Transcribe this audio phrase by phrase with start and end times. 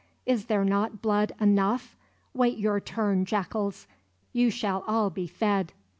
[0.25, 1.95] Is there not blood enough?
[2.33, 3.85] Wait your turn, jackals;
[4.33, 5.73] you shall all be fed!"